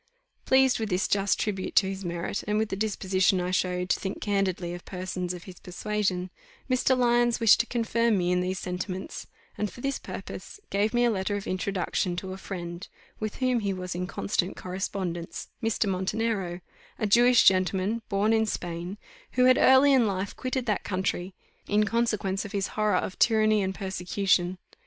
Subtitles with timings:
[0.45, 3.99] Pleased with this just tribute to his merit, and with the disposition I showed to
[3.99, 6.31] think candidly of persons of his persuasion,
[6.67, 6.97] Mr.
[6.97, 9.27] Lyons wished to confirm me in these sentiments,
[9.59, 12.87] and for this purpose gave me a letter of introduction to a friend,
[13.19, 15.87] with whom he was in constant correspondence, Mr.
[15.87, 16.61] Montenero,
[16.97, 18.97] a Jewish gentleman born in Spain,
[19.33, 21.35] who had early in life quitted that country,
[21.67, 24.57] in consequence of his horror of tyranny and persecution.